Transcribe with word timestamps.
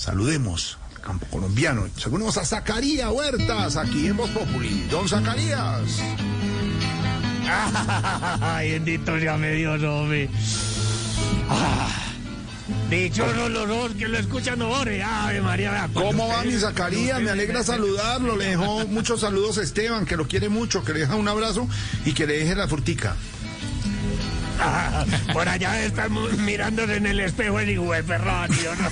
Saludemos 0.00 0.78
al 0.94 1.02
campo 1.02 1.26
colombiano. 1.26 1.86
Saludemos 1.94 2.38
a 2.38 2.46
Zacarías 2.46 3.10
Huertas 3.10 3.76
aquí 3.76 4.06
en 4.06 4.16
Voz 4.16 4.30
Populi. 4.30 4.86
Don 4.90 5.06
Zacarías. 5.06 6.00
Ay, 8.40 8.70
bendito 8.72 9.20
sea 9.20 9.36
mi 9.36 9.48
Dios, 9.48 9.82
hombre. 9.82 10.30
Ah, 11.50 11.90
dichosos 12.88 13.50
los 13.50 13.68
ojos 13.68 13.92
que 13.92 14.08
lo 14.08 14.16
escuchan, 14.16 14.62
ore. 14.62 15.02
Ave 15.02 15.42
María, 15.42 15.70
vea, 15.70 15.90
¿Cómo 15.92 16.28
va 16.28 16.44
mi 16.44 16.52
Zacarías? 16.52 17.20
Me 17.20 17.28
alegra 17.28 17.62
saludarlo. 17.62 18.36
Le 18.38 18.46
dejó 18.46 18.86
muchos 18.86 19.20
saludos 19.20 19.58
a 19.58 19.62
Esteban, 19.62 20.06
que 20.06 20.16
lo 20.16 20.26
quiere 20.26 20.48
mucho, 20.48 20.82
que 20.82 20.94
le 20.94 21.00
deja 21.00 21.14
un 21.16 21.28
abrazo 21.28 21.68
y 22.06 22.14
que 22.14 22.26
le 22.26 22.38
deje 22.38 22.54
la 22.54 22.66
furtica. 22.66 23.16
Por 25.32 25.48
allá 25.48 25.82
están 25.84 26.12
mu- 26.12 26.28
mirándose 26.38 26.96
en 26.96 27.06
el 27.06 27.20
espejo 27.20 27.60
el 27.60 27.70
hijo 27.70 27.92
de 27.92 28.02
tío, 28.02 28.74
¿no? 28.76 28.90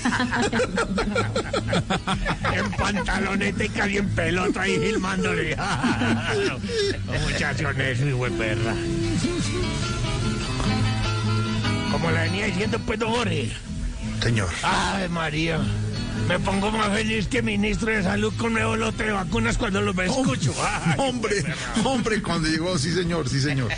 en 2.52 2.70
pantaloneta 2.72 3.64
y 3.64 3.68
casi 3.68 3.96
en 3.98 4.08
pelota 4.10 4.62
ahí 4.62 4.78
filmándole. 4.78 5.54
Ah, 5.58 6.32
no, 6.46 6.58
no, 7.12 7.20
muchacho 7.20 7.72
necio, 7.72 8.08
hijo 8.08 8.24
de 8.24 8.30
perra. 8.32 8.74
Como 11.92 12.10
le 12.10 12.20
venía 12.20 12.46
diciendo, 12.46 12.78
pues, 12.86 12.98
don 12.98 13.10
Jorge. 13.12 13.50
Señor. 14.22 14.48
Ave 14.62 15.08
María. 15.08 15.58
Me 16.28 16.38
pongo 16.40 16.70
más 16.72 16.90
feliz 16.92 17.26
que 17.28 17.40
ministro 17.42 17.90
de 17.92 18.02
salud 18.02 18.32
con 18.36 18.52
nuevo 18.52 18.76
lote 18.76 19.04
de 19.04 19.12
vacunas 19.12 19.56
cuando 19.56 19.80
lo 19.80 19.92
escucho. 20.02 20.52
Ay, 20.60 20.94
Hombre, 20.98 21.44
hombre, 21.84 22.20
cuando 22.20 22.48
llegó, 22.48 22.76
sí 22.76 22.92
señor, 22.92 23.28
sí 23.28 23.40
señor. 23.40 23.70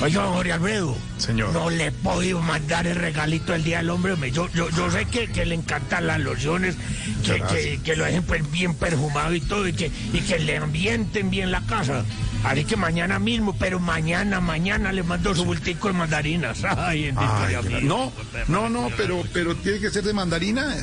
Oiga, 0.00 0.26
Jorge 0.26 0.52
Alfredo. 0.52 0.96
Señor. 1.18 1.52
No 1.52 1.70
le 1.70 1.86
he 1.86 1.92
podido 1.92 2.40
mandar 2.40 2.86
el 2.86 2.96
regalito 2.96 3.52
del 3.52 3.64
Día 3.64 3.78
del 3.78 3.90
Hombre. 3.90 4.16
Yo, 4.30 4.48
yo, 4.52 4.70
yo 4.70 4.90
sé 4.90 5.06
que, 5.06 5.28
que 5.28 5.44
le 5.44 5.54
encantan 5.54 6.06
las 6.06 6.20
lociones, 6.20 6.76
que, 7.24 7.42
que, 7.42 7.80
que 7.82 7.96
lo 7.96 8.04
dejen 8.04 8.22
pues 8.22 8.48
bien 8.50 8.74
perfumado 8.74 9.34
y 9.34 9.40
todo, 9.40 9.66
y 9.66 9.72
que, 9.72 9.90
y 10.12 10.20
que 10.20 10.38
le 10.38 10.58
ambienten 10.58 11.30
bien 11.30 11.50
la 11.50 11.62
casa. 11.62 12.04
Así 12.44 12.64
que 12.64 12.76
mañana 12.76 13.18
mismo, 13.18 13.56
pero 13.58 13.80
mañana, 13.80 14.40
mañana 14.40 14.92
le 14.92 15.02
mando 15.02 15.34
su 15.34 15.44
bultico 15.44 15.88
de 15.88 15.94
mandarinas. 15.94 16.62
Ay, 16.76 17.12
Ay, 17.16 17.56
no, 17.82 18.12
no, 18.46 18.68
no, 18.68 18.90
pero, 18.96 19.24
pero 19.32 19.56
tiene 19.56 19.80
que 19.80 19.90
ser 19.90 20.04
de 20.04 20.12
mandarina. 20.12 20.76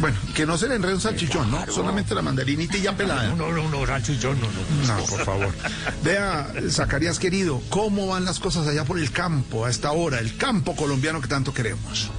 Bueno, 0.00 0.16
que 0.34 0.46
no 0.46 0.58
se 0.58 0.68
le 0.68 0.76
enrede 0.76 0.94
un 0.94 1.00
salchichón, 1.00 1.50
¿no? 1.50 1.64
Solamente 1.68 2.14
la 2.14 2.22
mandarinita 2.22 2.76
y 2.76 2.82
ya 2.82 2.96
pelada. 2.96 3.34
No, 3.34 3.52
no, 3.52 3.68
no, 3.68 3.86
salchichón, 3.86 4.38
no, 4.40 4.46
no. 4.46 4.94
No, 4.94 5.04
por 5.04 5.24
favor. 5.24 5.54
Vea, 6.02 6.48
Zacarías 6.70 7.18
querido, 7.18 7.62
¿cómo 7.68 8.08
van 8.08 8.24
las 8.24 8.38
cosas 8.38 8.66
allá 8.66 8.84
por 8.84 8.98
el 8.98 9.10
campo 9.10 9.64
a 9.64 9.70
esta 9.70 9.92
hora? 9.92 10.18
El 10.18 10.36
campo 10.36 10.76
colombiano 10.76 11.20
que 11.20 11.28
tanto 11.28 11.54
queremos. 11.54 12.10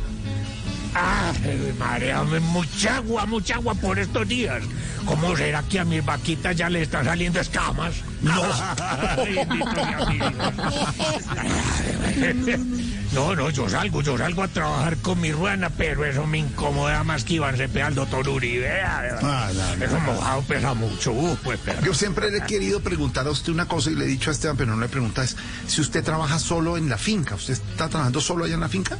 Ay, 0.93 1.73
María, 1.77 2.21
hombre, 2.21 2.39
mucha 2.39 2.97
agua, 2.97 3.25
mucha 3.25 3.55
agua 3.55 3.75
por 3.75 3.99
estos 3.99 4.27
días. 4.27 4.63
¿Cómo 5.05 5.35
será 5.37 5.63
que 5.63 5.79
a 5.79 5.85
mis 5.85 6.03
vaquitas 6.03 6.55
ya 6.55 6.69
le 6.69 6.81
están 6.81 7.05
saliendo 7.05 7.39
escamas? 7.39 7.95
No. 8.21 8.41
no, 13.17 13.35
no, 13.35 13.49
yo 13.49 13.67
salgo, 13.67 14.03
yo 14.03 14.15
salgo 14.15 14.43
a 14.43 14.47
trabajar 14.47 14.97
con 14.97 15.19
mi 15.19 15.31
ruana, 15.31 15.71
pero 15.71 16.05
eso 16.05 16.27
me 16.27 16.37
incomoda 16.37 17.03
más 17.03 17.23
que 17.23 17.33
Iván 17.33 17.57
Cepeda 17.57 17.87
al 17.87 17.95
doctor 17.95 18.29
Uribe. 18.29 18.69
Ah, 18.79 19.49
no, 19.55 19.75
no, 19.75 19.85
Eso 19.85 19.99
mojado 20.01 20.41
pesa 20.43 20.75
mucho. 20.75 21.11
Uf, 21.13 21.39
pues, 21.43 21.59
pero- 21.65 21.81
Yo 21.81 21.95
siempre 21.95 22.29
le 22.29 22.37
he 22.37 22.41
querido 22.41 22.79
preguntar 22.81 23.25
a 23.25 23.31
usted 23.31 23.51
una 23.51 23.67
cosa 23.67 23.89
y 23.89 23.95
le 23.95 24.05
he 24.05 24.07
dicho 24.07 24.29
a 24.29 24.33
Esteban, 24.33 24.55
pero 24.55 24.75
no 24.75 24.79
le 24.79 24.87
pregunta 24.87 25.23
es 25.23 25.35
si 25.65 25.81
usted 25.81 26.03
trabaja 26.03 26.37
solo 26.37 26.77
en 26.77 26.89
la 26.89 26.97
finca. 26.99 27.33
¿Usted 27.33 27.53
está 27.53 27.89
trabajando 27.89 28.21
solo 28.21 28.45
allá 28.45 28.53
en 28.53 28.59
la 28.61 28.69
finca? 28.69 28.95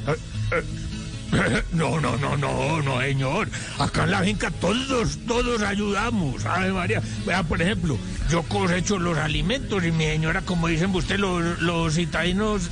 No, 1.73 1.99
no, 1.99 2.17
no, 2.17 2.37
no, 2.37 2.81
no, 2.81 3.01
señor. 3.01 3.49
Acá 3.79 4.03
en 4.03 4.11
la 4.11 4.21
finca 4.21 4.51
todos, 4.51 5.17
todos 5.27 5.61
ayudamos. 5.61 6.45
Ay, 6.45 6.71
María. 6.71 7.01
Vea, 7.25 7.43
por 7.43 7.61
ejemplo, 7.61 7.97
yo 8.29 8.43
cosecho 8.43 8.97
los 8.99 9.17
alimentos 9.17 9.83
y 9.83 9.91
mi 9.91 10.05
señora, 10.05 10.41
como 10.41 10.67
dicen 10.67 10.93
usted, 10.95 11.17
los, 11.19 11.61
los 11.61 11.95
citadinos 11.95 12.69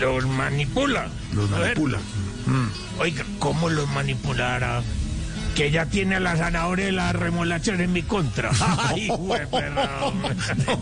los 0.00 0.26
manipula. 0.26 1.08
Los 1.34 1.50
manipula. 1.50 1.98
Oiga, 2.98 3.24
¿cómo 3.38 3.68
los 3.68 3.88
manipulará? 3.90 4.82
Que 5.54 5.66
ella 5.66 5.86
tiene 5.86 6.16
a 6.16 6.20
la 6.20 6.36
zanahoria 6.36 6.88
y 6.88 6.92
las 6.92 7.14
remolachas 7.14 7.78
en 7.78 7.92
mi 7.92 8.02
contra. 8.02 8.50
Ay, 8.78 9.08
güey. 9.08 9.42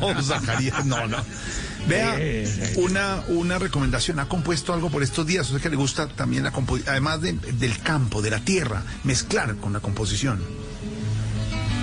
No, 0.01 0.23
Zacarías, 0.23 0.85
no, 0.87 1.07
no. 1.07 1.19
Vea, 1.87 2.17
una, 2.77 3.23
una 3.29 3.59
recomendación. 3.59 4.21
¿Ha 4.21 4.29
compuesto 4.29 4.73
algo 4.73 4.89
por 4.89 5.03
estos 5.03 5.27
días? 5.27 5.49
O 5.49 5.53
sea 5.53 5.61
que 5.61 5.69
le 5.69 5.77
gusta 5.77 6.07
también 6.09 6.45
la 6.45 6.53
composición, 6.53 6.91
además 6.93 7.21
de- 7.21 7.33
del 7.33 7.79
campo, 7.81 8.23
de 8.23 8.31
la 8.31 8.39
tierra, 8.41 8.83
mezclar 9.05 9.57
con 9.57 9.73
la 9.73 9.81
composición. 9.81 10.41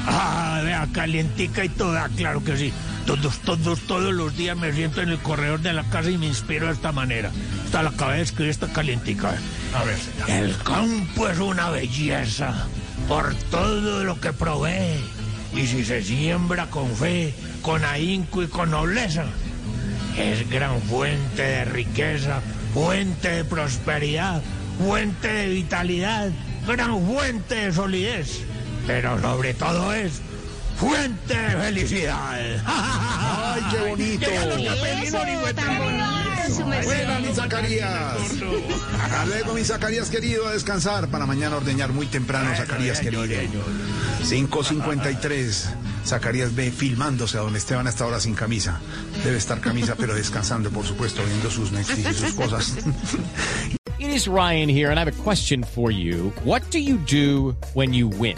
Ah, 0.07 0.61
vea, 0.63 0.87
calientica 0.93 1.63
y 1.65 1.69
toda, 1.69 2.07
claro 2.09 2.43
que 2.43 2.57
sí. 2.57 2.73
Todos, 3.05 3.39
todos, 3.39 3.79
todos 3.81 4.13
los 4.13 4.35
días 4.37 4.55
me 4.57 4.71
siento 4.71 5.01
en 5.01 5.09
el 5.09 5.19
corredor 5.19 5.59
de 5.61 5.73
la 5.73 5.83
casa 5.83 6.09
y 6.09 6.17
me 6.17 6.27
inspiro 6.27 6.67
de 6.67 6.73
esta 6.73 6.91
manera. 6.91 7.31
Hasta 7.69 7.83
la 7.83 7.91
cabeza 7.91 8.23
escribir 8.23 8.49
esta 8.49 8.67
calientica. 8.69 9.35
A 9.75 9.83
ver, 9.83 9.95
señor. 9.95 10.27
El 10.27 10.57
campo 10.63 11.29
es 11.29 11.37
una 11.37 11.69
belleza 11.69 12.65
por 13.07 13.35
todo 13.51 14.03
lo 14.03 14.19
que 14.19 14.33
provee. 14.33 14.99
Y 15.53 15.67
si 15.67 15.85
se 15.85 16.01
siembra 16.01 16.65
con 16.71 16.89
fe, 16.95 17.31
con 17.61 17.85
ahínco 17.85 18.41
y 18.41 18.47
con 18.47 18.71
nobleza, 18.71 19.25
es 20.17 20.49
gran 20.49 20.81
fuente 20.81 21.43
de 21.43 21.65
riqueza, 21.65 22.41
fuente 22.73 23.29
de 23.29 23.45
prosperidad, 23.45 24.41
fuente 24.79 25.27
de 25.31 25.49
vitalidad, 25.49 26.31
gran 26.65 27.05
fuente 27.05 27.53
de 27.53 27.71
solidez. 27.71 28.39
Pero 28.87 29.21
sobre 29.21 29.53
todo 29.53 29.93
es 29.93 30.23
fuente 30.75 31.37
de 31.37 31.49
felicidad. 31.51 32.63
¡Ay, 32.65 33.61
qué 33.69 33.89
bonito! 33.89 34.27
Llegan 36.49 36.49
los 36.49 36.49
capelinos 36.49 36.49
y 36.49 36.51
hueperones. 36.51 36.85
Buena, 36.85 37.19
mi 37.19 37.33
Zacarías. 37.33 38.17
Hasta 39.01 39.25
luego, 39.25 39.53
mi 39.53 39.63
Zacarías 39.63 40.09
querido, 40.09 40.47
a 40.47 40.53
descansar 40.53 41.07
para 41.09 41.25
mañana 41.25 41.57
ordeñar 41.57 41.91
muy 41.91 42.05
temprano, 42.07 42.55
Zacarías 42.55 42.99
querido. 42.99 43.25
5.53. 43.25 45.75
Zacarías 46.05 46.55
ve 46.55 46.71
filmándose 46.71 47.37
a 47.37 47.41
don 47.41 47.55
Esteban 47.55 47.85
hasta 47.87 48.03
ahora 48.03 48.19
sin 48.19 48.33
camisa. 48.33 48.79
Debe 49.23 49.37
estar 49.37 49.59
camisa, 49.59 49.95
pero 49.95 50.15
descansando, 50.15 50.71
por 50.71 50.85
supuesto, 50.85 51.21
viendo 51.25 51.51
sus 51.51 51.71
Netflix 51.71 52.11
y 52.11 52.13
sus 52.13 52.33
cosas. 52.33 52.73
It 53.99 54.09
is 54.09 54.27
Ryan 54.27 54.69
here, 54.69 54.89
and 54.91 54.97
I 54.97 55.03
have 55.03 55.09
a 55.09 55.23
question 55.23 55.63
for 55.63 55.91
you. 55.91 56.31
What 56.45 56.63
do 56.71 56.79
you 56.79 56.97
do 56.97 57.55
when 57.73 57.93
you 57.93 58.07
win? 58.07 58.37